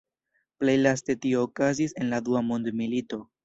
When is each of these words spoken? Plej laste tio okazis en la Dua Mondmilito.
Plej 0.63 0.75
laste 0.83 1.17
tio 1.27 1.45
okazis 1.49 1.95
en 2.03 2.13
la 2.17 2.23
Dua 2.31 2.45
Mondmilito. 2.51 3.25